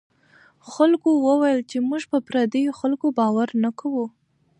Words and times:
خلکو 0.71 1.09
وویل 1.27 1.59
چې 1.69 1.77
موږ 1.89 2.01
په 2.11 2.17
پردیو 2.27 2.77
خلکو 2.79 3.07
باور 3.19 3.49
نه 3.63 3.69
کوو. 3.79 4.05